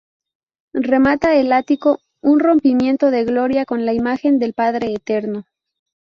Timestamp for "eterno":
4.95-5.45